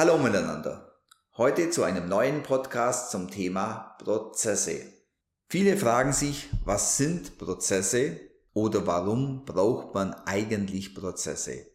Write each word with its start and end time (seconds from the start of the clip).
Hallo 0.00 0.16
miteinander. 0.16 0.94
Heute 1.36 1.68
zu 1.68 1.82
einem 1.82 2.08
neuen 2.08 2.42
Podcast 2.42 3.10
zum 3.10 3.30
Thema 3.30 3.96
Prozesse. 4.02 4.80
Viele 5.46 5.76
fragen 5.76 6.14
sich, 6.14 6.48
was 6.64 6.96
sind 6.96 7.36
Prozesse 7.36 8.18
oder 8.54 8.86
warum 8.86 9.44
braucht 9.44 9.92
man 9.92 10.14
eigentlich 10.24 10.94
Prozesse? 10.94 11.66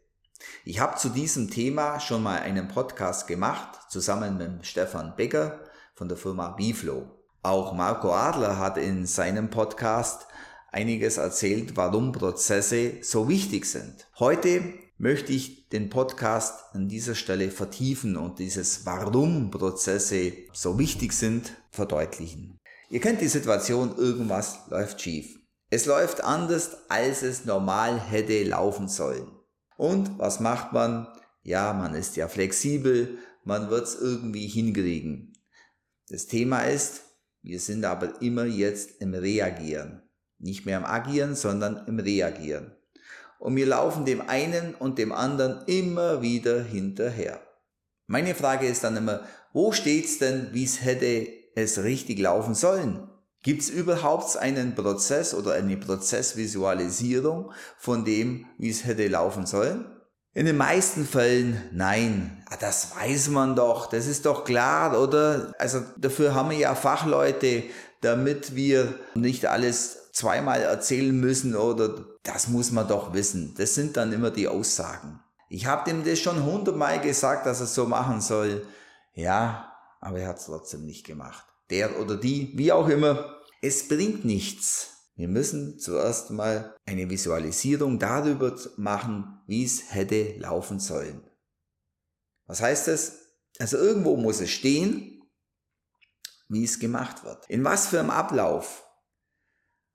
Ich 0.63 0.79
habe 0.79 0.97
zu 0.97 1.09
diesem 1.09 1.51
Thema 1.51 1.99
schon 1.99 2.23
mal 2.23 2.39
einen 2.39 2.67
Podcast 2.67 3.27
gemacht, 3.27 3.77
zusammen 3.89 4.39
mit 4.39 4.65
Stefan 4.65 5.15
Becker 5.15 5.59
von 5.93 6.07
der 6.07 6.17
Firma 6.17 6.47
Biflow. 6.47 7.03
Auch 7.43 7.73
Marco 7.73 8.11
Adler 8.11 8.57
hat 8.57 8.79
in 8.79 9.05
seinem 9.05 9.51
Podcast 9.51 10.25
einiges 10.71 11.17
erzählt, 11.17 11.77
warum 11.77 12.11
Prozesse 12.11 12.93
so 13.03 13.29
wichtig 13.29 13.67
sind. 13.67 14.07
Heute 14.17 14.63
möchte 14.97 15.33
ich 15.33 15.67
den 15.69 15.89
Podcast 15.89 16.73
an 16.73 16.87
dieser 16.87 17.15
Stelle 17.15 17.51
vertiefen 17.51 18.15
und 18.15 18.39
dieses 18.39 18.85
Warum 18.85 19.51
Prozesse 19.51 20.33
so 20.53 20.79
wichtig 20.79 21.13
sind 21.13 21.53
verdeutlichen. 21.71 22.59
Ihr 22.89 23.01
kennt 23.01 23.21
die 23.21 23.27
Situation, 23.27 23.95
irgendwas 23.97 24.59
läuft 24.69 25.01
schief. 25.01 25.39
Es 25.69 25.85
läuft 25.85 26.23
anders, 26.23 26.77
als 26.89 27.23
es 27.23 27.45
normal 27.45 27.99
hätte 27.99 28.43
laufen 28.43 28.87
sollen. 28.87 29.27
Und 29.77 30.17
was 30.19 30.39
macht 30.39 30.71
man? 30.71 31.07
Ja, 31.43 31.73
man 31.73 31.95
ist 31.95 32.15
ja 32.15 32.27
flexibel, 32.27 33.17
man 33.43 33.69
wird 33.69 33.87
es 33.87 33.95
irgendwie 33.95 34.47
hinkriegen. 34.47 35.33
Das 36.07 36.27
Thema 36.27 36.61
ist, 36.61 37.01
wir 37.41 37.59
sind 37.59 37.83
aber 37.83 38.21
immer 38.21 38.45
jetzt 38.45 39.01
im 39.01 39.13
Reagieren. 39.13 40.03
Nicht 40.37 40.65
mehr 40.65 40.77
im 40.77 40.85
Agieren, 40.85 41.35
sondern 41.35 41.85
im 41.87 41.99
Reagieren 41.99 42.74
und 43.45 43.55
wir 43.55 43.67
laufen 43.67 44.05
dem 44.05 44.27
einen 44.27 44.73
und 44.73 44.97
dem 44.97 45.11
anderen 45.11 45.63
immer 45.67 46.23
wieder 46.23 46.63
hinterher. 46.63 47.39
Meine 48.07 48.33
Frage 48.33 48.65
ist 48.65 48.83
dann 48.83 48.97
immer, 48.97 49.21
wo 49.53 49.71
steht's 49.71 50.17
denn, 50.17 50.49
wie 50.53 50.63
es 50.63 50.83
hätte 50.83 51.27
es 51.53 51.83
richtig 51.83 52.17
laufen 52.17 52.55
sollen? 52.55 53.07
Gibt 53.43 53.61
es 53.61 53.69
überhaupt 53.69 54.35
einen 54.35 54.73
Prozess 54.73 55.35
oder 55.35 55.53
eine 55.53 55.77
Prozessvisualisierung 55.77 57.51
von 57.77 58.03
dem, 58.03 58.47
wie 58.57 58.71
es 58.71 58.83
hätte 58.83 59.07
laufen 59.07 59.45
sollen? 59.45 59.85
In 60.33 60.47
den 60.47 60.57
meisten 60.57 61.05
Fällen 61.05 61.61
nein. 61.71 62.43
Ah, 62.49 62.57
das 62.59 62.95
weiß 62.95 63.29
man 63.29 63.55
doch, 63.55 63.85
das 63.85 64.07
ist 64.07 64.25
doch 64.25 64.43
klar, 64.43 64.99
oder? 64.99 65.53
Also 65.59 65.83
dafür 65.97 66.33
haben 66.33 66.49
wir 66.49 66.57
ja 66.57 66.73
Fachleute, 66.73 67.61
damit 68.01 68.55
wir 68.55 68.95
nicht 69.13 69.45
alles 69.45 70.11
zweimal 70.13 70.63
erzählen 70.63 71.15
müssen 71.15 71.55
oder 71.55 72.14
das 72.25 72.47
muss 72.47 72.71
man 72.71 72.87
doch 72.87 73.13
wissen. 73.13 73.53
Das 73.57 73.75
sind 73.75 73.97
dann 73.97 74.11
immer 74.11 74.31
die 74.31 74.47
Aussagen. 74.47 75.19
Ich 75.49 75.65
habe 75.65 75.89
dem 75.89 76.03
das 76.03 76.19
schon 76.19 76.43
hundertmal 76.43 76.99
gesagt, 76.99 77.45
dass 77.45 77.59
er 77.59 77.67
so 77.67 77.85
machen 77.85 78.21
soll. 78.21 78.65
Ja, 79.13 79.73
aber 80.01 80.19
er 80.19 80.29
hat 80.29 80.39
es 80.39 80.45
trotzdem 80.45 80.85
nicht 80.85 81.05
gemacht. 81.05 81.45
Der 81.69 81.99
oder 81.99 82.17
die, 82.17 82.51
wie 82.57 82.71
auch 82.71 82.89
immer. 82.89 83.41
Es 83.61 83.87
bringt 83.87 84.25
nichts. 84.25 84.91
Wir 85.15 85.27
müssen 85.27 85.79
zuerst 85.79 86.31
mal 86.31 86.75
eine 86.85 87.09
Visualisierung 87.09 87.99
darüber 87.99 88.55
machen, 88.75 89.41
wie 89.47 89.63
es 89.63 89.93
hätte 89.93 90.37
laufen 90.37 90.79
sollen. 90.79 91.23
Was 92.47 92.61
heißt 92.61 92.89
das? 92.89 93.13
Also 93.59 93.77
irgendwo 93.77 94.17
muss 94.17 94.41
es 94.41 94.49
stehen, 94.49 95.23
wie 96.49 96.65
es 96.65 96.79
gemacht 96.79 97.23
wird. 97.23 97.49
In 97.49 97.63
was 97.63 97.87
für 97.87 97.99
einem 97.99 98.09
Ablauf 98.09 98.85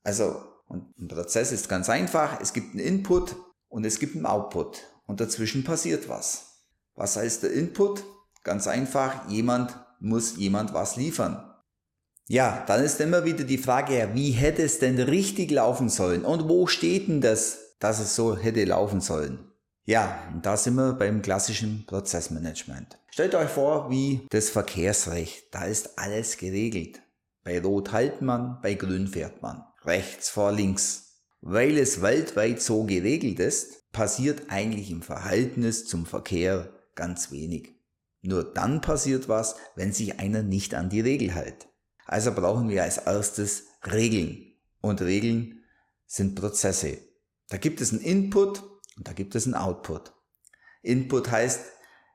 also, 0.03 0.43
und 0.71 0.97
ein 1.01 1.09
Prozess 1.09 1.51
ist 1.51 1.69
ganz 1.69 1.91
einfach. 1.91 2.41
Es 2.41 2.53
gibt 2.53 2.75
einen 2.75 2.85
Input 2.85 3.35
und 3.69 3.85
es 3.85 3.99
gibt 3.99 4.15
einen 4.15 4.25
Output. 4.25 4.85
Und 5.05 5.21
dazwischen 5.21 5.65
passiert 5.65 6.09
was. 6.09 6.63
Was 6.95 7.17
heißt 7.17 7.43
der 7.43 7.53
Input? 7.53 8.05
Ganz 8.45 8.69
einfach, 8.69 9.29
jemand 9.29 9.77
muss 9.99 10.37
jemand 10.37 10.73
was 10.73 10.95
liefern. 10.95 11.45
Ja, 12.29 12.65
dann 12.69 12.85
ist 12.85 13.01
immer 13.01 13.25
wieder 13.25 13.43
die 13.43 13.59
Frage, 13.59 14.11
wie 14.15 14.31
hätte 14.31 14.63
es 14.63 14.79
denn 14.79 15.01
richtig 15.01 15.51
laufen 15.51 15.89
sollen? 15.89 16.25
Und 16.25 16.49
wo 16.49 16.69
steht 16.69 17.09
denn 17.09 17.21
das, 17.21 17.59
dass 17.81 17.99
es 17.99 18.15
so 18.15 18.37
hätte 18.37 18.65
laufen 18.65 19.01
sollen? 19.01 19.41
Ja, 19.85 20.23
und 20.33 20.47
da 20.47 20.57
sind 20.57 20.77
wir 20.77 20.93
beim 20.93 21.21
klassischen 21.21 21.85
Prozessmanagement. 21.89 22.97
Stellt 23.11 23.35
euch 23.35 23.51
vor, 23.51 23.91
wie 23.91 24.25
das 24.31 24.51
Verkehrsrecht. 24.51 25.53
Da 25.53 25.65
ist 25.65 25.99
alles 25.99 26.37
geregelt. 26.37 27.03
Bei 27.43 27.61
Rot 27.61 27.91
halten 27.91 28.27
man, 28.27 28.61
bei 28.63 28.75
Grün 28.75 29.09
fährt 29.09 29.43
man 29.43 29.65
rechts 29.85 30.31
vor 30.31 30.53
links. 30.53 31.23
Weil 31.41 31.79
es 31.79 32.03
weltweit 32.03 32.61
so 32.61 32.85
geregelt 32.85 33.41
ist, 33.41 33.91
passiert 33.93 34.45
eigentlich 34.49 34.91
im 34.91 35.03
Verhältnis 35.03 35.87
zum 35.87 36.07
Verkehr 36.07 36.73
ganz 36.95 37.31
wenig. 37.31 37.75
Nur 38.23 38.45
dann 38.45 38.81
passiert 38.81 39.29
was, 39.29 39.57
wenn 39.77 39.93
sich 39.93 40.21
einer 40.21 40.43
nicht 40.43 40.75
an 40.75 40.91
die 40.91 41.01
Regel 41.01 41.33
hält. 41.33 41.69
Also 42.07 42.33
brauchen 42.33 42.69
wir 42.69 42.83
als 42.83 42.99
erstes 42.99 43.65
Regeln. 43.91 44.53
Und 44.81 45.01
Regeln 45.01 45.61
sind 46.07 46.35
Prozesse. 46.35 46.99
Da 47.49 47.57
gibt 47.57 47.81
es 47.81 47.93
einen 47.93 48.03
Input 48.03 48.63
und 48.97 49.09
da 49.09 49.13
gibt 49.13 49.35
es 49.35 49.47
einen 49.47 49.55
Output. 49.55 50.13
Input 50.83 51.31
heißt 51.31 51.61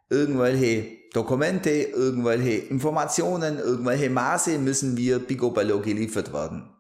irgendwelche 0.09 0.97
Dokumente, 1.13 1.69
irgendwelche 1.69 2.51
Informationen, 2.67 3.57
irgendwelche 3.57 4.09
Maße 4.09 4.59
müssen 4.59 4.97
wir 4.97 5.19
picobello 5.19 5.81
geliefert 5.81 6.33
werden. 6.33 6.74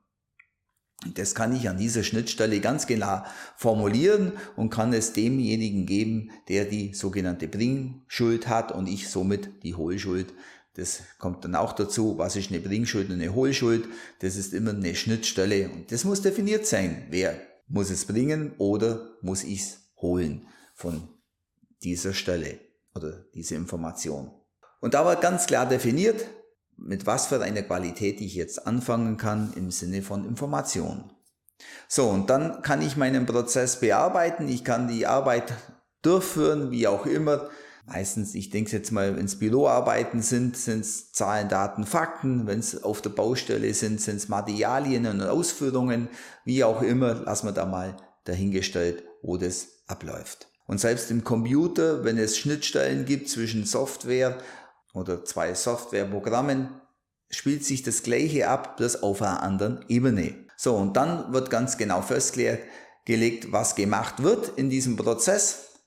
Das 1.13 1.35
kann 1.35 1.55
ich 1.55 1.69
an 1.69 1.77
dieser 1.77 2.03
Schnittstelle 2.03 2.59
ganz 2.61 2.87
genau 2.87 3.23
formulieren 3.57 4.33
und 4.55 4.69
kann 4.69 4.93
es 4.93 5.13
demjenigen 5.13 5.85
geben, 5.85 6.31
der 6.47 6.65
die 6.65 6.93
sogenannte 6.93 7.47
Bringschuld 7.47 8.47
hat 8.47 8.71
und 8.71 8.87
ich 8.87 9.09
somit 9.09 9.63
die 9.63 9.75
Hohlschuld. 9.75 10.33
Das 10.75 11.03
kommt 11.19 11.45
dann 11.45 11.55
auch 11.55 11.73
dazu, 11.73 12.17
was 12.17 12.35
ist 12.35 12.49
eine 12.49 12.59
Bringschuld 12.59 13.09
und 13.09 13.21
eine 13.21 13.33
Hohlschuld. 13.33 13.87
Das 14.19 14.35
ist 14.35 14.53
immer 14.53 14.71
eine 14.71 14.95
Schnittstelle 14.95 15.69
und 15.69 15.91
das 15.91 16.05
muss 16.05 16.21
definiert 16.21 16.65
sein. 16.65 17.07
Wer 17.09 17.39
muss 17.67 17.89
es 17.89 18.05
bringen 18.05 18.53
oder 18.57 19.17
muss 19.21 19.43
ich 19.43 19.61
es 19.61 19.79
holen 20.01 20.47
von 20.73 21.07
dieser 21.83 22.13
Stelle 22.13 22.59
oder 22.93 23.25
diese 23.33 23.55
Information. 23.55 24.31
Und 24.81 24.93
da 24.93 25.05
wird 25.05 25.21
ganz 25.21 25.47
klar 25.47 25.67
definiert, 25.67 26.25
mit 26.77 27.05
was 27.05 27.27
für 27.27 27.41
einer 27.41 27.61
Qualität 27.61 28.21
ich 28.21 28.35
jetzt 28.35 28.67
anfangen 28.67 29.17
kann 29.17 29.53
im 29.55 29.71
Sinne 29.71 30.01
von 30.01 30.25
Information. 30.25 31.11
So, 31.87 32.09
und 32.09 32.29
dann 32.29 32.61
kann 32.61 32.81
ich 32.81 32.97
meinen 32.97 33.25
Prozess 33.25 33.79
bearbeiten, 33.79 34.47
ich 34.47 34.63
kann 34.63 34.87
die 34.87 35.07
Arbeit 35.07 35.53
durchführen, 36.01 36.71
wie 36.71 36.87
auch 36.87 37.05
immer. 37.05 37.49
Meistens, 37.87 38.33
ich 38.33 38.49
denke 38.49 38.71
jetzt 38.71 38.91
mal, 38.91 39.15
wenn 39.15 39.25
es 39.25 39.37
Büroarbeiten 39.37 40.21
sind, 40.21 40.57
sind 40.57 40.79
es 40.81 41.11
Zahlen, 41.11 41.49
Daten, 41.49 41.85
Fakten. 41.85 42.47
Wenn 42.47 42.59
es 42.59 42.83
auf 42.83 43.01
der 43.01 43.11
Baustelle 43.11 43.71
sind, 43.75 44.01
sind 44.01 44.15
es 44.15 44.27
Materialien 44.27 45.05
und 45.05 45.21
Ausführungen. 45.21 46.09
Wie 46.45 46.63
auch 46.63 46.81
immer, 46.81 47.13
lassen 47.13 47.47
wir 47.47 47.51
da 47.51 47.67
mal 47.67 47.95
dahingestellt, 48.23 49.03
wo 49.21 49.37
das 49.37 49.67
abläuft. 49.85 50.47
Und 50.65 50.79
selbst 50.79 51.11
im 51.11 51.23
Computer, 51.23 52.03
wenn 52.03 52.17
es 52.17 52.39
Schnittstellen 52.39 53.05
gibt 53.05 53.29
zwischen 53.29 53.65
Software 53.65 54.39
oder 54.95 55.23
zwei 55.25 55.53
Softwareprogrammen 55.53 56.69
spielt 57.29 57.65
sich 57.65 57.83
das 57.83 58.03
gleiche 58.03 58.47
ab, 58.47 58.77
bloß 58.77 59.03
auf 59.03 59.21
einer 59.21 59.43
anderen 59.43 59.85
Ebene. 59.89 60.35
So, 60.57 60.75
und 60.75 60.95
dann 60.95 61.33
wird 61.33 61.49
ganz 61.49 61.77
genau 61.77 62.01
festgelegt, 62.01 63.51
was 63.51 63.75
gemacht 63.75 64.23
wird 64.23 64.53
in 64.57 64.69
diesem 64.69 64.95
Prozess 64.95 65.81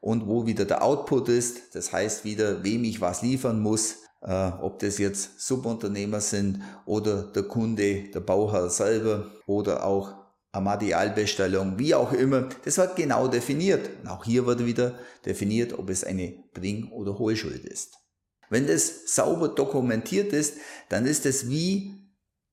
und 0.00 0.28
wo 0.28 0.46
wieder 0.46 0.64
der 0.64 0.82
Output 0.84 1.28
ist. 1.28 1.74
Das 1.74 1.92
heißt 1.92 2.24
wieder, 2.24 2.62
wem 2.62 2.84
ich 2.84 3.00
was 3.00 3.22
liefern 3.22 3.60
muss, 3.60 3.96
äh, 4.22 4.50
ob 4.60 4.78
das 4.78 4.98
jetzt 4.98 5.40
Subunternehmer 5.40 6.20
sind 6.20 6.62
oder 6.86 7.24
der 7.24 7.44
Kunde, 7.44 8.04
der 8.10 8.20
Bauherr 8.20 8.70
selber 8.70 9.30
oder 9.46 9.84
auch 9.84 10.14
eine 10.52 10.64
Materialbestellung, 10.64 11.78
wie 11.78 11.94
auch 11.94 12.12
immer. 12.12 12.48
Das 12.64 12.78
wird 12.78 12.94
genau 12.94 13.26
definiert. 13.26 13.90
Und 14.02 14.08
auch 14.08 14.24
hier 14.24 14.46
wird 14.46 14.64
wieder 14.64 14.94
definiert, 15.26 15.76
ob 15.76 15.90
es 15.90 16.04
eine 16.04 16.44
Bring- 16.52 16.92
oder 16.92 17.18
Hohlschuld 17.18 17.64
ist. 17.64 18.03
Wenn 18.50 18.66
das 18.66 19.14
sauber 19.14 19.48
dokumentiert 19.48 20.32
ist, 20.32 20.56
dann 20.88 21.06
ist 21.06 21.26
es 21.26 21.48
wie 21.48 21.94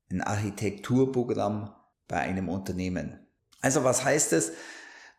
ein 0.10 0.22
Architekturprogramm 0.22 1.74
bei 2.08 2.18
einem 2.18 2.50
Unternehmen. 2.50 3.20
Also 3.62 3.84
was 3.84 4.04
heißt 4.04 4.34
es? 4.34 4.52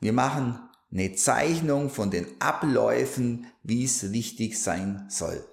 Wir 0.00 0.12
machen 0.12 0.58
eine 0.92 1.14
Zeichnung 1.14 1.88
von 1.88 2.10
den 2.10 2.26
Abläufen, 2.40 3.46
wie 3.62 3.84
es 3.84 4.02
richtig 4.04 4.60
sein 4.60 5.06
soll. 5.08 5.44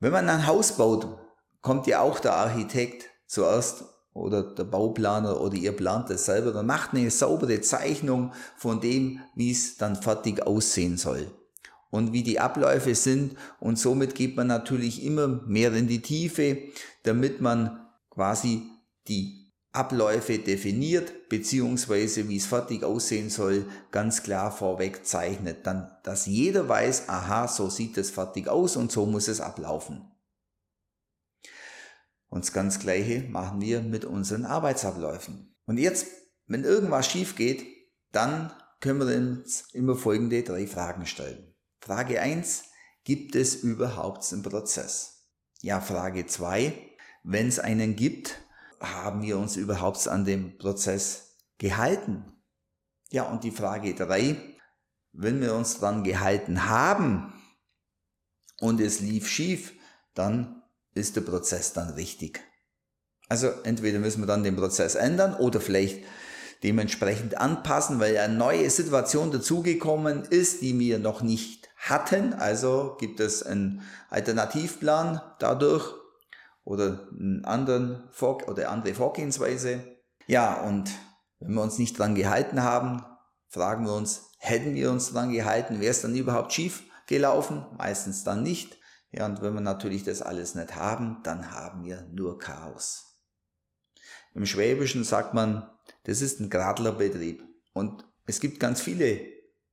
Wenn 0.00 0.12
man 0.12 0.28
ein 0.28 0.46
Haus 0.46 0.72
baut, 0.76 1.18
kommt 1.60 1.86
ja 1.86 2.00
auch 2.00 2.18
der 2.18 2.34
Architekt 2.34 3.10
zuerst 3.26 3.84
oder 4.12 4.42
der 4.42 4.64
Bauplaner 4.64 5.40
oder 5.40 5.54
ihr 5.54 5.76
plant 5.76 6.10
es 6.10 6.24
selber, 6.24 6.52
dann 6.52 6.66
macht 6.66 6.94
eine 6.94 7.10
saubere 7.10 7.60
Zeichnung 7.60 8.32
von 8.56 8.80
dem, 8.80 9.20
wie 9.34 9.52
es 9.52 9.76
dann 9.76 9.96
fertig 9.96 10.46
aussehen 10.46 10.96
soll 10.96 11.30
und 11.90 12.12
wie 12.12 12.22
die 12.22 12.40
Abläufe 12.40 12.94
sind 12.94 13.36
und 13.60 13.78
somit 13.78 14.14
geht 14.14 14.36
man 14.36 14.46
natürlich 14.46 15.04
immer 15.04 15.28
mehr 15.46 15.72
in 15.74 15.88
die 15.88 16.02
Tiefe, 16.02 16.58
damit 17.02 17.40
man 17.40 17.86
quasi 18.10 18.62
die 19.06 19.38
Abläufe 19.72 20.38
definiert, 20.38 21.28
beziehungsweise 21.28 22.28
wie 22.28 22.36
es 22.36 22.46
fertig 22.46 22.82
aussehen 22.82 23.30
soll, 23.30 23.66
ganz 23.90 24.22
klar 24.22 24.50
vorweg 24.50 25.06
zeichnet. 25.06 25.66
Dann, 25.66 25.90
dass 26.02 26.26
jeder 26.26 26.68
weiß, 26.68 27.08
aha, 27.08 27.48
so 27.48 27.68
sieht 27.68 27.96
es 27.98 28.10
fertig 28.10 28.48
aus 28.48 28.76
und 28.76 28.90
so 28.90 29.06
muss 29.06 29.28
es 29.28 29.40
ablaufen. 29.40 30.10
Und 32.28 32.44
das 32.44 32.52
ganz 32.52 32.78
Gleiche 32.78 33.20
machen 33.28 33.60
wir 33.60 33.80
mit 33.82 34.04
unseren 34.04 34.44
Arbeitsabläufen. 34.44 35.54
Und 35.66 35.78
jetzt, 35.78 36.06
wenn 36.46 36.64
irgendwas 36.64 37.06
schief 37.06 37.36
geht, 37.36 37.64
dann 38.12 38.52
können 38.80 39.00
wir 39.00 39.16
uns 39.16 39.68
immer 39.72 39.96
folgende 39.96 40.42
drei 40.42 40.66
Fragen 40.66 41.06
stellen. 41.06 41.47
Frage 41.80 42.20
eins: 42.20 42.64
gibt 43.04 43.34
es 43.34 43.56
überhaupt 43.56 44.30
einen 44.32 44.42
Prozess? 44.42 45.28
Ja, 45.60 45.80
Frage 45.80 46.26
zwei: 46.26 46.72
wenn 47.22 47.48
es 47.48 47.58
einen 47.58 47.96
gibt, 47.96 48.40
haben 48.80 49.22
wir 49.22 49.38
uns 49.38 49.56
überhaupt 49.56 50.06
an 50.08 50.24
dem 50.24 50.58
Prozess 50.58 51.36
gehalten? 51.58 52.32
Ja, 53.10 53.24
und 53.24 53.44
die 53.44 53.50
Frage 53.50 53.94
drei: 53.94 54.36
wenn 55.12 55.40
wir 55.40 55.54
uns 55.54 55.78
dran 55.78 56.04
gehalten 56.04 56.68
haben 56.68 57.32
und 58.60 58.80
es 58.80 59.00
lief 59.00 59.28
schief, 59.28 59.72
dann 60.14 60.62
ist 60.94 61.16
der 61.16 61.22
Prozess 61.22 61.72
dann 61.72 61.90
richtig. 61.90 62.42
Also 63.28 63.48
entweder 63.64 63.98
müssen 63.98 64.22
wir 64.22 64.26
dann 64.26 64.42
den 64.42 64.56
Prozess 64.56 64.94
ändern 64.94 65.34
oder 65.34 65.60
vielleicht 65.60 66.04
dementsprechend 66.62 67.36
anpassen, 67.38 68.00
weil 68.00 68.16
eine 68.16 68.34
neue 68.34 68.68
Situation 68.70 69.30
dazugekommen 69.30 70.24
ist, 70.24 70.62
die 70.62 70.78
wir 70.78 70.98
noch 70.98 71.22
nicht 71.22 71.67
hatten. 71.78 72.34
Also 72.34 72.96
gibt 72.98 73.20
es 73.20 73.42
einen 73.42 73.82
Alternativplan 74.10 75.20
dadurch 75.38 75.94
oder 76.64 77.08
einen 77.10 77.44
anderen 77.44 78.08
Vor 78.12 78.46
oder 78.48 78.70
andere 78.70 78.94
Vorgehensweise. 78.94 79.84
Ja, 80.26 80.60
und 80.62 80.90
wenn 81.40 81.54
wir 81.54 81.62
uns 81.62 81.78
nicht 81.78 81.98
dran 81.98 82.14
gehalten 82.14 82.62
haben, 82.62 83.04
fragen 83.48 83.86
wir 83.86 83.94
uns, 83.94 84.32
hätten 84.38 84.74
wir 84.74 84.90
uns 84.90 85.12
dran 85.12 85.32
gehalten, 85.32 85.80
wäre 85.80 85.90
es 85.90 86.02
dann 86.02 86.14
überhaupt 86.14 86.52
schief 86.52 86.82
gelaufen? 87.06 87.64
Meistens 87.78 88.24
dann 88.24 88.42
nicht. 88.42 88.76
Ja, 89.10 89.24
und 89.24 89.40
wenn 89.40 89.54
wir 89.54 89.62
natürlich 89.62 90.04
das 90.04 90.20
alles 90.20 90.54
nicht 90.54 90.76
haben, 90.76 91.20
dann 91.22 91.50
haben 91.52 91.84
wir 91.84 92.06
nur 92.12 92.38
Chaos. 92.38 93.08
Im 94.34 94.44
Schwäbischen 94.44 95.04
sagt 95.04 95.32
man, 95.32 95.70
das 96.04 96.20
ist 96.20 96.40
ein 96.40 96.50
Gradlerbetrieb. 96.50 97.42
Und 97.72 98.04
es 98.26 98.40
gibt 98.40 98.60
ganz 98.60 98.82
viele 98.82 99.20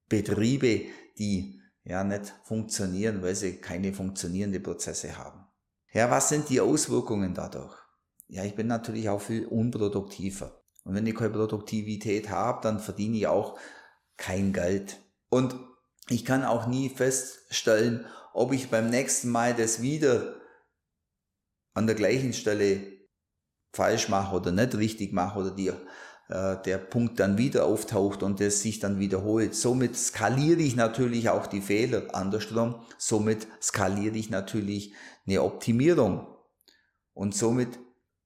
Betriebe, 0.07 0.86
die 1.18 1.62
ja 1.86 2.04
nicht 2.04 2.34
funktionieren, 2.44 3.22
weil 3.22 3.36
sie 3.36 3.58
keine 3.58 3.94
funktionierenden 3.94 4.62
Prozesse 4.62 5.18
haben. 5.18 5.46
Ja, 5.94 6.12
was 6.12 6.30
sind 6.30 6.50
die 6.50 6.60
Auswirkungen 6.60 7.34
dadurch? 7.34 7.74
Ja, 8.28 8.44
ich 8.44 8.56
bin 8.56 8.68
natürlich 8.68 9.08
auch 9.08 9.22
viel 9.22 9.46
unproduktiver. 9.46 10.62
Und 10.84 10.96
wenn 10.96 11.08
ich 11.08 11.16
keine 11.16 11.30
Produktivität 11.30 12.30
habe, 12.30 12.60
dann 12.62 12.80
verdiene 12.80 13.18
ich 13.18 13.28
auch 13.28 13.58
kein 14.18 14.52
Geld. 14.52 15.00
Und 15.30 15.56
ich 16.10 16.26
kann 16.26 16.44
auch 16.44 16.68
nie 16.68 16.90
feststellen, 16.90 18.06
ob 18.34 18.52
ich 18.52 18.70
beim 18.70 18.90
nächsten 18.90 19.30
Mal 19.30 19.54
das 19.54 19.81
wieder 19.81 20.36
an 21.74 21.88
der 21.88 21.96
gleichen 21.96 22.34
Stelle 22.34 22.96
falsch 23.74 24.10
mache 24.10 24.36
oder 24.36 24.52
nicht 24.52 24.76
richtig 24.76 25.14
mache 25.14 25.40
oder 25.40 25.52
die, 25.52 25.72
äh, 26.27 26.57
der 26.66 26.77
Punkt 26.80 27.19
dann 27.19 27.38
wieder 27.38 27.66
auftaucht 27.66 28.24
und 28.24 28.42
es 28.42 28.62
sich 28.62 28.80
dann 28.80 29.00
wiederholt. 29.00 29.54
Somit 29.54 29.95
skaliere 29.95 30.62
ich 30.62 30.75
natürlich 30.75 31.30
auch 31.30 31.48
die 31.48 31.62
Fehler 31.62 32.04
andersrum. 32.13 32.75
Somit 32.98 33.48
skaliere 33.62 34.18
ich 34.18 34.30
natürlich 34.30 34.94
eine 35.27 35.44
Optimierung. 35.44 36.27
Und 37.13 37.36
somit 37.36 37.80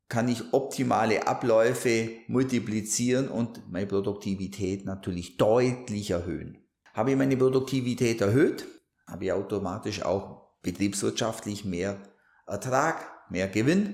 kann 0.07 0.28
ich 0.28 0.54
optimale 0.54 1.28
Abläufe 1.28 2.10
multiplizieren 2.28 3.28
und 3.28 3.69
meine 3.69 3.86
Produktivität 3.86 4.86
natürlich 4.86 5.38
deutlich 5.38 6.12
erhöhen. 6.12 6.57
Habe 6.94 7.12
ich 7.12 7.18
meine 7.18 7.38
Produktivität 7.38 8.22
erhöht, 8.22 8.66
habe 9.06 9.25
ich 9.25 9.31
automatisch 9.31 10.04
auch 10.04 10.56
betriebswirtschaftlich 10.63 11.66
mehr 11.66 11.98
Ertrag, 12.48 13.07
mehr 13.30 13.48
Gewinn. 13.48 13.94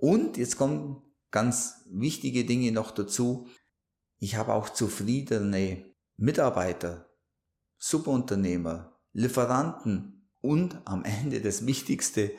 Und 0.00 0.36
jetzt 0.36 0.56
kommen 0.56 1.02
ganz 1.30 1.84
wichtige 1.90 2.44
Dinge 2.44 2.72
noch 2.72 2.90
dazu. 2.90 3.46
Ich 4.18 4.36
habe 4.36 4.54
auch 4.54 4.68
zufriedene 4.68 5.84
Mitarbeiter, 6.16 7.08
Subunternehmer, 7.78 8.98
Lieferanten 9.12 10.28
und 10.40 10.80
am 10.84 11.04
Ende 11.04 11.40
das 11.40 11.66
Wichtigste, 11.66 12.30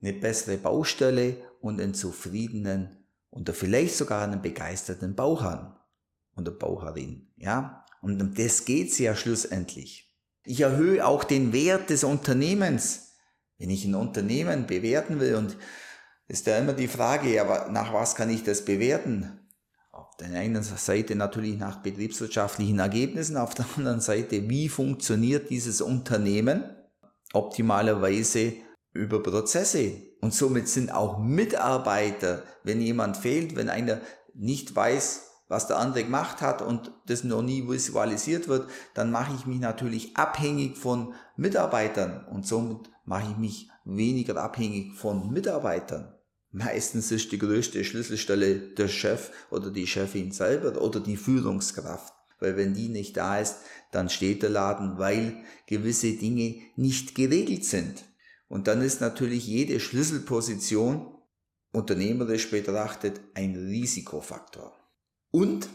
eine 0.00 0.12
bessere 0.12 0.56
Baustelle 0.56 1.36
und 1.60 1.80
einen 1.80 1.94
zufriedenen 1.94 3.04
oder 3.30 3.52
vielleicht 3.52 3.96
sogar 3.96 4.22
einen 4.22 4.42
begeisterten 4.42 5.14
Bauherrn 5.14 5.76
oder 6.36 6.50
Bauherrin. 6.50 7.30
Ja, 7.36 7.84
und 8.00 8.20
um 8.20 8.34
das 8.34 8.64
geht's 8.64 8.98
ja 8.98 9.14
schlussendlich. 9.14 10.10
Ich 10.44 10.60
erhöhe 10.60 11.06
auch 11.06 11.24
den 11.24 11.52
Wert 11.52 11.90
des 11.90 12.02
Unternehmens. 12.02 13.12
Wenn 13.58 13.70
ich 13.70 13.84
ein 13.84 13.94
Unternehmen 13.94 14.66
bewerten 14.66 15.20
will 15.20 15.34
und 15.34 15.56
ist 16.30 16.46
da 16.46 16.56
immer 16.56 16.74
die 16.74 16.86
Frage, 16.86 17.34
ja, 17.34 17.68
nach 17.70 17.92
was 17.92 18.14
kann 18.14 18.30
ich 18.30 18.44
das 18.44 18.64
bewerten? 18.64 19.40
Auf 19.90 20.16
der 20.16 20.28
einen 20.38 20.62
Seite 20.62 21.16
natürlich 21.16 21.58
nach 21.58 21.82
betriebswirtschaftlichen 21.82 22.78
Ergebnissen, 22.78 23.36
auf 23.36 23.56
der 23.56 23.66
anderen 23.76 24.00
Seite, 24.00 24.48
wie 24.48 24.68
funktioniert 24.68 25.50
dieses 25.50 25.80
Unternehmen? 25.80 26.62
Optimalerweise 27.32 28.52
über 28.92 29.20
Prozesse. 29.20 30.02
Und 30.20 30.32
somit 30.32 30.68
sind 30.68 30.94
auch 30.94 31.18
Mitarbeiter, 31.18 32.44
wenn 32.62 32.80
jemand 32.80 33.16
fehlt, 33.16 33.56
wenn 33.56 33.68
einer 33.68 34.00
nicht 34.32 34.76
weiß, 34.76 35.22
was 35.48 35.66
der 35.66 35.78
andere 35.78 36.04
gemacht 36.04 36.42
hat 36.42 36.62
und 36.62 36.92
das 37.06 37.24
noch 37.24 37.42
nie 37.42 37.68
visualisiert 37.68 38.46
wird, 38.46 38.70
dann 38.94 39.10
mache 39.10 39.34
ich 39.34 39.46
mich 39.46 39.58
natürlich 39.58 40.16
abhängig 40.16 40.78
von 40.78 41.12
Mitarbeitern 41.36 42.24
und 42.30 42.46
somit 42.46 42.88
mache 43.04 43.32
ich 43.32 43.36
mich 43.36 43.68
weniger 43.84 44.40
abhängig 44.40 44.94
von 44.94 45.32
Mitarbeitern. 45.32 46.14
Meistens 46.52 47.12
ist 47.12 47.30
die 47.30 47.38
größte 47.38 47.84
Schlüsselstelle 47.84 48.56
der 48.56 48.88
Chef 48.88 49.30
oder 49.50 49.70
die 49.70 49.86
Chefin 49.86 50.32
selber 50.32 50.82
oder 50.82 50.98
die 50.98 51.16
Führungskraft. 51.16 52.12
Weil 52.40 52.56
wenn 52.56 52.74
die 52.74 52.88
nicht 52.88 53.16
da 53.16 53.38
ist, 53.38 53.58
dann 53.92 54.08
steht 54.08 54.42
der 54.42 54.50
Laden, 54.50 54.98
weil 54.98 55.44
gewisse 55.66 56.12
Dinge 56.12 56.56
nicht 56.74 57.14
geregelt 57.14 57.64
sind. 57.64 58.04
Und 58.48 58.66
dann 58.66 58.82
ist 58.82 59.00
natürlich 59.00 59.46
jede 59.46 59.78
Schlüsselposition 59.78 61.14
unternehmerisch 61.72 62.50
betrachtet 62.50 63.20
ein 63.34 63.54
Risikofaktor. 63.54 64.72
Und, 65.30 65.68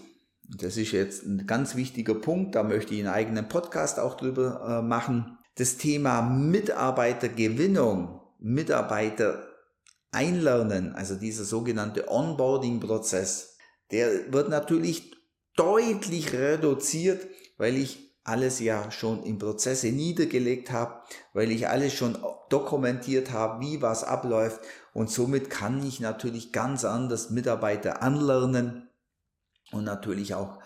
das 0.44 0.75
ist 0.75 0.91
jetzt 0.91 1.24
ein 1.25 1.48
ganz 1.48 1.75
wichtiger 1.75 2.15
Punkt, 2.15 2.55
da 2.55 2.63
möchte 2.63 2.94
ich 2.94 3.00
einen 3.00 3.13
eigenen 3.13 3.48
Podcast 3.48 3.98
auch 4.00 4.17
drüber 4.17 4.82
äh, 4.82 4.82
machen, 4.86 5.38
das 5.55 5.77
Thema 5.77 6.22
Mitarbeitergewinnung, 6.22 8.20
Mitarbeiter 8.39 9.55
einlernen, 10.12 10.94
also 10.96 11.16
dieser 11.16 11.44
sogenannte 11.44 12.10
Onboarding-Prozess, 12.10 13.58
der 13.92 14.32
wird 14.32 14.50
natürlich 14.50 15.14
deutlich 15.56 16.34
reduziert, 16.34 17.28
weil 17.58 17.76
ich 17.76 18.06
alles 18.24 18.60
ja 18.60 18.90
schon 18.92 19.24
in 19.24 19.38
Prozesse 19.38 19.88
niedergelegt 19.88 20.72
habe, 20.72 21.02
weil 21.34 21.52
ich 21.52 21.68
alles 21.68 21.94
schon 21.94 22.18
dokumentiert 22.50 23.32
habe, 23.32 23.62
wie 23.62 23.82
was 23.82 24.04
abläuft 24.04 24.62
und 24.94 25.12
somit 25.12 25.50
kann 25.50 25.86
ich 25.86 26.00
natürlich 26.00 26.52
ganz 26.52 26.86
anders 26.86 27.30
Mitarbeiter 27.30 28.02
anlernen 28.02 28.90
und 29.72 29.84
natürlich 29.84 30.34
auch 30.34 30.60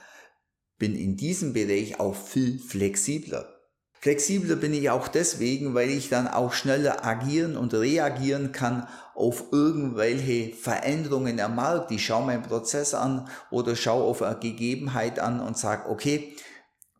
bin 0.77 0.95
in 0.95 1.17
diesem 1.17 1.51
Bereich 1.51 1.99
auch 1.99 2.15
viel 2.15 2.57
flexibler. 2.57 3.58
Flexibler 4.01 4.55
bin 4.55 4.73
ich 4.73 4.89
auch 4.89 5.09
deswegen, 5.09 5.73
weil 5.73 5.89
ich 5.89 6.07
dann 6.07 6.27
auch 6.27 6.53
schneller 6.53 7.05
agieren 7.05 7.57
und 7.57 7.73
reagieren 7.73 8.53
kann 8.53 8.87
auf 9.13 9.45
irgendwelche 9.51 10.55
Veränderungen 10.55 11.39
am 11.41 11.55
Markt. 11.55 11.91
Ich 11.91 12.05
schaue 12.05 12.25
meinen 12.25 12.43
Prozess 12.43 12.93
an 12.93 13.27
oder 13.51 13.75
schaue 13.75 14.03
auf 14.03 14.21
eine 14.21 14.39
Gegebenheit 14.39 15.19
an 15.19 15.41
und 15.41 15.57
sage, 15.57 15.89
okay, 15.89 16.33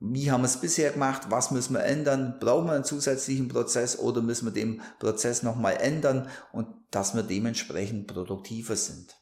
wie 0.02 0.32
haben 0.32 0.42
wir 0.42 0.48
es 0.48 0.60
bisher 0.60 0.92
gemacht? 0.92 1.24
Was 1.30 1.52
müssen 1.52 1.74
wir 1.74 1.84
ändern? 1.84 2.38
Brauchen 2.40 2.68
wir 2.68 2.74
einen 2.74 2.84
zusätzlichen 2.84 3.48
Prozess 3.48 3.98
oder 4.00 4.22
müssen 4.22 4.46
wir 4.46 4.54
den 4.54 4.82
Prozess 5.00 5.44
nochmal 5.44 5.78
ändern 5.80 6.28
und 6.52 6.68
dass 6.92 7.16
wir 7.16 7.24
dementsprechend 7.24 8.08
produktiver 8.08 8.76
sind? 8.76 9.16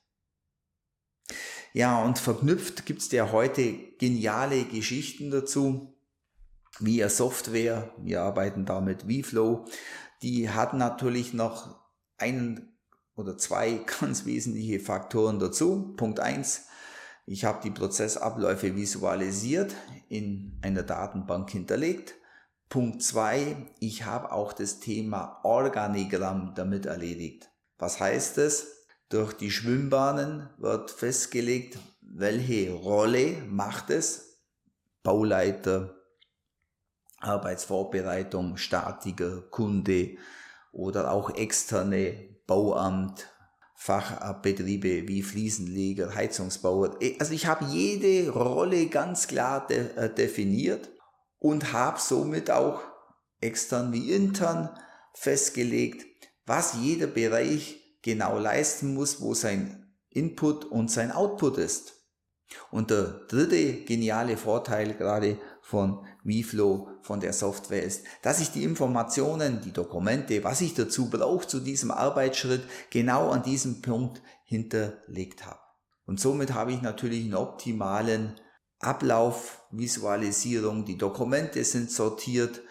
Ja, 1.74 2.04
und 2.04 2.18
verknüpft 2.18 2.86
gibt 2.88 3.02
es 3.02 3.12
ja 3.12 3.32
heute 3.32 3.74
geniale 4.00 4.64
Geschichten 4.66 5.30
dazu, 5.30 5.97
eine 6.80 7.10
Software, 7.10 7.92
wir 7.98 8.22
arbeiten 8.22 8.66
da 8.66 8.82
mit 8.82 9.04
vFlow, 9.04 9.66
die 10.22 10.50
hat 10.50 10.74
natürlich 10.74 11.34
noch 11.34 11.80
einen 12.18 12.78
oder 13.16 13.38
zwei 13.38 13.82
ganz 14.00 14.26
wesentliche 14.26 14.80
Faktoren 14.80 15.40
dazu. 15.40 15.94
Punkt 15.98 16.20
eins: 16.20 16.68
ich 17.26 17.46
habe 17.46 17.60
die 17.64 17.72
Prozessabläufe 17.72 18.76
visualisiert, 18.76 19.76
in 20.08 20.58
einer 20.62 20.84
Datenbank 20.84 21.50
hinterlegt. 21.50 22.16
Punkt 22.70 23.02
zwei: 23.04 23.68
ich 23.80 24.06
habe 24.06 24.32
auch 24.32 24.54
das 24.54 24.80
Thema 24.80 25.40
Organigramm 25.44 26.54
damit 26.56 26.86
erledigt. 26.86 27.50
Was 27.78 28.00
heißt 28.00 28.38
es? 28.38 28.86
Durch 29.10 29.34
die 29.34 29.52
Schwimmbahnen 29.52 30.50
wird 30.58 30.92
festgelegt, 30.92 31.80
welche 32.02 32.74
Rolle 32.74 33.38
macht 33.48 33.90
es. 33.90 34.40
Bauleiter, 35.04 35.97
Arbeitsvorbereitung, 37.20 38.58
Statiker, 38.58 39.42
Kunde 39.50 40.18
oder 40.72 41.12
auch 41.12 41.30
externe 41.32 42.14
Bauamt, 42.46 43.28
Fachbetriebe 43.76 45.08
wie 45.08 45.22
Fliesenleger, 45.22 46.14
Heizungsbauer. 46.16 46.98
Also 47.20 47.34
ich 47.34 47.46
habe 47.46 47.66
jede 47.66 48.32
Rolle 48.32 48.88
ganz 48.88 49.28
klar 49.28 49.68
de 49.68 49.96
äh, 49.96 50.14
definiert 50.14 50.90
und 51.40 51.74
habe 51.74 52.00
somit 52.00 52.50
auch 52.50 52.82
extern 53.40 53.94
wie 53.94 54.12
intern 54.12 54.70
festgelegt, 55.14 56.06
was 56.46 56.76
jeder 56.82 57.08
Bereich 57.08 58.00
genau 58.02 58.40
leisten 58.40 58.94
muss, 58.94 59.22
wo 59.22 59.34
sein 59.34 59.94
Input 60.10 60.66
und 60.66 60.90
sein 60.90 61.12
Output 61.12 61.58
ist. 61.58 61.97
Und 62.72 62.92
der 62.92 63.04
dritte 63.28 63.84
geniale 63.84 64.38
Vorteil 64.38 64.94
gerade 64.94 65.38
von 65.62 66.06
VFlow, 66.24 66.90
von 67.02 67.20
der 67.20 67.34
Software 67.34 67.84
ist, 67.84 68.06
dass 68.22 68.40
ich 68.40 68.52
die 68.52 68.64
Informationen, 68.64 69.62
die 69.62 69.74
Dokumente, 69.74 70.44
was 70.44 70.62
ich 70.62 70.74
dazu 70.74 71.10
brauche 71.10 71.48
zu 71.48 71.60
diesem 71.60 71.92
Arbeitsschritt, 71.92 72.64
genau 72.90 73.30
an 73.30 73.44
diesem 73.44 73.82
Punkt 73.82 74.22
hinterlegt 74.46 75.46
habe. 75.46 75.60
Und 76.06 76.20
somit 76.20 76.54
habe 76.54 76.72
ich 76.72 76.82
natürlich 76.82 77.26
einen 77.26 77.36
optimalen 77.36 78.36
Ablauf, 78.80 79.64
Visualisierung, 79.72 80.86
die 80.86 80.98
Dokumente 80.98 81.64
sind 81.64 81.92
sortiert 81.92 82.62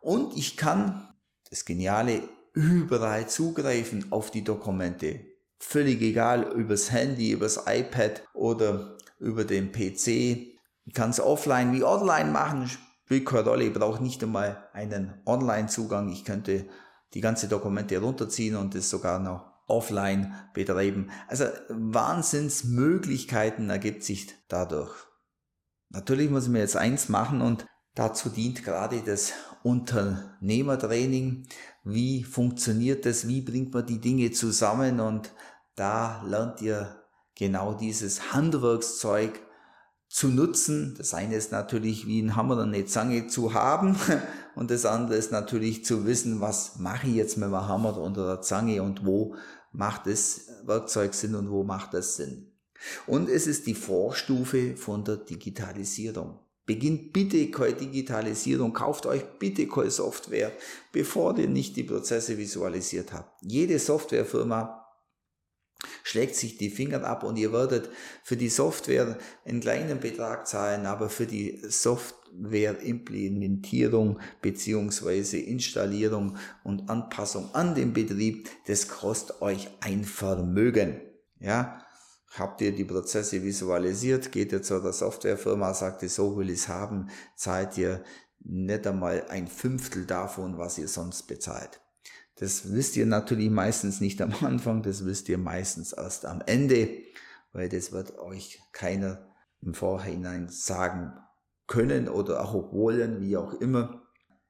und 0.00 0.36
ich 0.36 0.56
kann, 0.56 1.14
das 1.48 1.64
Geniale, 1.64 2.22
überall 2.52 3.28
zugreifen 3.28 4.10
auf 4.10 4.30
die 4.30 4.44
Dokumente. 4.44 5.20
Völlig 5.58 6.02
egal, 6.02 6.52
übers 6.52 6.90
Handy, 6.90 7.30
übers 7.30 7.64
iPad 7.66 8.22
oder 8.34 8.98
über 9.22 9.44
den 9.44 9.72
PC. 9.72 10.52
Ich 10.84 10.94
kann 10.94 11.10
es 11.10 11.20
offline 11.20 11.72
wie 11.72 11.84
online 11.84 12.30
machen, 12.30 12.68
spielt 13.04 13.26
keine 13.26 13.44
Rolle, 13.44 13.64
ich 13.64 13.72
brauche 13.72 14.02
nicht 14.02 14.22
einmal 14.22 14.68
einen 14.72 15.14
Online-Zugang. 15.24 16.10
Ich 16.10 16.24
könnte 16.24 16.66
die 17.14 17.20
ganze 17.20 17.48
Dokumente 17.48 17.98
runterziehen 17.98 18.56
und 18.56 18.74
es 18.74 18.90
sogar 18.90 19.18
noch 19.18 19.50
offline 19.68 20.34
betreiben. 20.54 21.10
Also 21.28 21.44
Wahnsinnsmöglichkeiten 21.68 23.70
ergibt 23.70 24.02
sich 24.02 24.34
dadurch. 24.48 24.92
Natürlich 25.88 26.30
muss 26.30 26.44
ich 26.44 26.50
mir 26.50 26.60
jetzt 26.60 26.76
eins 26.76 27.08
machen 27.08 27.40
und 27.42 27.66
dazu 27.94 28.28
dient 28.28 28.64
gerade 28.64 29.02
das 29.02 29.32
Unternehmertraining. 29.62 31.46
Wie 31.84 32.24
funktioniert 32.24 33.06
das? 33.06 33.28
Wie 33.28 33.42
bringt 33.42 33.72
man 33.74 33.86
die 33.86 34.00
Dinge 34.00 34.32
zusammen? 34.32 34.98
Und 35.00 35.32
da 35.74 36.22
lernt 36.24 36.62
ihr 36.62 37.01
genau 37.36 37.74
dieses 37.74 38.32
Handwerkszeug 38.32 39.40
zu 40.08 40.28
nutzen. 40.28 40.94
Das 40.98 41.14
eine 41.14 41.36
ist 41.36 41.52
natürlich 41.52 42.06
wie 42.06 42.20
ein 42.20 42.36
Hammer 42.36 42.58
und 42.58 42.74
eine 42.74 42.84
Zange 42.84 43.28
zu 43.28 43.54
haben 43.54 43.96
und 44.54 44.70
das 44.70 44.84
andere 44.84 45.16
ist 45.16 45.32
natürlich 45.32 45.84
zu 45.84 46.06
wissen, 46.06 46.40
was 46.40 46.78
mache 46.78 47.06
ich 47.06 47.14
jetzt 47.14 47.38
mit 47.38 47.48
dem 47.48 47.68
Hammer 47.68 47.98
oder 47.98 48.26
der 48.26 48.42
Zange 48.42 48.82
und 48.82 49.06
wo 49.06 49.36
macht 49.72 50.06
das 50.06 50.48
Werkzeug 50.64 51.14
Sinn 51.14 51.34
und 51.34 51.50
wo 51.50 51.64
macht 51.64 51.94
das 51.94 52.16
Sinn. 52.16 52.52
Und 53.06 53.28
es 53.28 53.46
ist 53.46 53.66
die 53.66 53.74
Vorstufe 53.74 54.76
von 54.76 55.04
der 55.04 55.16
Digitalisierung. 55.16 56.40
Beginnt 56.66 57.12
bitte 57.12 57.50
keine 57.50 57.74
Digitalisierung, 57.74 58.72
kauft 58.72 59.06
euch 59.06 59.24
bitte 59.38 59.66
keine 59.66 59.90
Software, 59.90 60.52
bevor 60.92 61.36
ihr 61.38 61.48
nicht 61.48 61.76
die 61.76 61.82
Prozesse 61.84 62.38
visualisiert 62.38 63.12
habt. 63.12 63.42
Jede 63.42 63.78
Softwarefirma 63.78 64.81
schlägt 66.02 66.34
sich 66.36 66.58
die 66.58 66.70
Finger 66.70 67.04
ab 67.04 67.24
und 67.24 67.36
ihr 67.36 67.52
werdet 67.52 67.90
für 68.22 68.36
die 68.36 68.48
Software 68.48 69.18
einen 69.44 69.60
kleinen 69.60 69.98
Betrag 70.00 70.46
zahlen, 70.46 70.86
aber 70.86 71.08
für 71.08 71.26
die 71.26 71.60
Softwareimplementierung 71.66 74.20
beziehungsweise 74.40 75.38
Installierung 75.38 76.36
und 76.64 76.88
Anpassung 76.90 77.54
an 77.54 77.74
den 77.74 77.92
Betrieb, 77.92 78.48
das 78.66 78.86
kostet 78.88 79.42
euch 79.42 79.68
ein 79.80 80.04
Vermögen. 80.04 81.00
Ja, 81.40 81.82
habt 82.34 82.60
ihr 82.60 82.72
die 82.72 82.84
Prozesse 82.84 83.42
visualisiert, 83.42 84.32
geht 84.32 84.52
ihr 84.52 84.62
zu 84.62 84.80
der 84.80 84.92
Softwarefirma, 84.92 85.74
sagt 85.74 86.02
ihr, 86.02 86.08
so 86.08 86.36
will 86.36 86.50
ich 86.50 86.60
es 86.60 86.68
haben, 86.68 87.08
zahlt 87.36 87.76
ihr 87.78 88.04
nicht 88.44 88.86
einmal 88.86 89.26
ein 89.28 89.48
Fünftel 89.48 90.06
davon, 90.06 90.58
was 90.58 90.78
ihr 90.78 90.88
sonst 90.88 91.24
bezahlt. 91.24 91.80
Das 92.36 92.72
wisst 92.72 92.96
ihr 92.96 93.06
natürlich 93.06 93.50
meistens 93.50 94.00
nicht 94.00 94.20
am 94.20 94.34
Anfang, 94.44 94.82
das 94.82 95.04
wisst 95.04 95.28
ihr 95.28 95.38
meistens 95.38 95.92
erst 95.92 96.26
am 96.26 96.42
Ende, 96.44 96.88
weil 97.52 97.68
das 97.68 97.92
wird 97.92 98.18
euch 98.18 98.60
keiner 98.72 99.28
im 99.60 99.74
Vorhinein 99.74 100.48
sagen 100.48 101.12
können 101.66 102.08
oder 102.08 102.44
auch 102.44 102.72
wollen, 102.72 103.20
wie 103.20 103.36
auch 103.36 103.54
immer. 103.54 104.02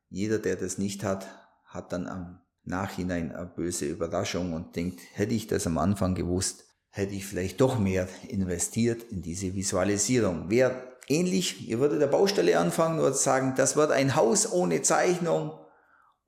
Jeder, 0.08 0.38
der 0.38 0.56
das 0.56 0.78
nicht 0.78 1.04
hat, 1.04 1.26
hat 1.64 1.92
dann 1.92 2.06
am 2.06 2.40
Nachhinein 2.64 3.32
eine 3.32 3.46
böse 3.46 3.86
Überraschung 3.86 4.52
und 4.52 4.76
denkt, 4.76 5.00
hätte 5.14 5.34
ich 5.34 5.46
das 5.46 5.66
am 5.66 5.78
Anfang 5.78 6.14
gewusst, 6.14 6.64
hätte 6.90 7.14
ich 7.14 7.26
vielleicht 7.26 7.60
doch 7.60 7.78
mehr 7.78 8.08
investiert 8.28 9.02
in 9.04 9.22
diese 9.22 9.54
Visualisierung. 9.54 10.50
Wäre 10.50 10.96
ähnlich, 11.08 11.68
ihr 11.68 11.80
würdet 11.80 12.00
der 12.00 12.06
Baustelle 12.06 12.58
anfangen 12.58 13.00
und 13.00 13.16
sagen, 13.16 13.54
das 13.56 13.76
wird 13.76 13.90
ein 13.90 14.14
Haus 14.14 14.50
ohne 14.50 14.82
Zeichnung, 14.82 15.52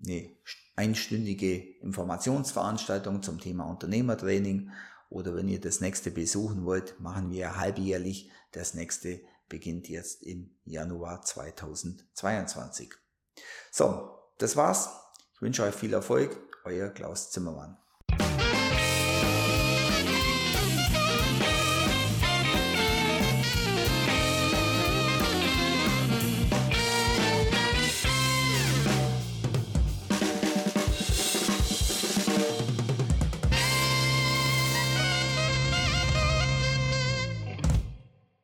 Eine 0.06 0.30
einstündige 0.76 1.56
Informationsveranstaltung 1.80 3.22
zum 3.22 3.40
Thema 3.40 3.64
Unternehmertraining 3.64 4.70
oder 5.10 5.34
wenn 5.34 5.48
ihr 5.48 5.60
das 5.60 5.80
nächste 5.80 6.12
besuchen 6.12 6.64
wollt, 6.64 7.00
machen 7.00 7.30
wir 7.30 7.56
halbjährlich 7.56 8.30
das 8.52 8.74
nächste 8.74 9.20
beginnt 9.48 9.88
jetzt 9.88 10.22
im 10.22 10.56
Januar 10.64 11.22
2022. 11.22 12.94
So, 13.70 14.18
das 14.38 14.56
war's. 14.56 14.90
Ich 15.34 15.42
wünsche 15.42 15.62
euch 15.62 15.74
viel 15.74 15.92
Erfolg. 15.92 16.36
Euer 16.64 16.90
Klaus 16.90 17.30
Zimmermann. 17.30 17.78